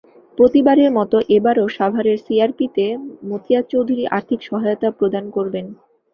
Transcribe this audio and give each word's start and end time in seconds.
প্রতিবারের 0.37 0.89
মতো 0.91 1.17
এবারও 1.37 1.65
সাভারের 1.69 2.17
সিআরপিতে 2.25 2.85
মতিয়া 3.29 3.61
চৌধুরী 3.71 4.03
আর্থিক 4.17 4.39
সহায়তা 4.49 4.89
প্রদান 4.99 5.25
করবেন। 5.29 5.65